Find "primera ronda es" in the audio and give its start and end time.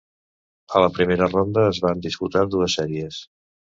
0.95-1.83